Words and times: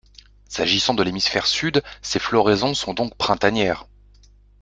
S'agissant 0.49 0.95
de 0.95 1.03
l'hémisphère 1.03 1.45
sud, 1.45 1.83
ces 2.01 2.17
floraisons 2.17 2.73
sont 2.73 2.95
donc 2.95 3.13
printanières. 3.17 3.85